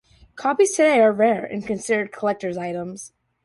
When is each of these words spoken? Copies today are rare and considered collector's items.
Copies 0.35 0.71
today 0.71 0.99
are 0.99 1.11
rare 1.11 1.45
and 1.45 1.63
considered 1.63 2.11
collector's 2.11 2.57
items. 2.57 3.13